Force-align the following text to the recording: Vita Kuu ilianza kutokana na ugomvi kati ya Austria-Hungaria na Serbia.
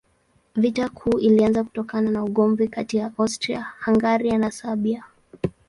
Vita 0.55 0.89
Kuu 0.89 1.19
ilianza 1.19 1.63
kutokana 1.63 2.11
na 2.11 2.23
ugomvi 2.23 2.67
kati 2.67 2.97
ya 2.97 3.11
Austria-Hungaria 3.17 4.37
na 4.37 4.51
Serbia. 4.51 5.03